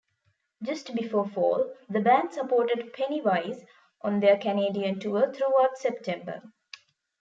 Just 0.63 0.95
before 0.95 1.29
fall, 1.29 1.75
the 1.87 1.99
band 1.99 2.33
supported 2.33 2.91
Pennywise 2.91 3.63
on 4.01 4.19
their 4.19 4.35
Canadian 4.35 4.99
tour 4.99 5.31
throughout 5.31 5.77
September. 5.77 6.41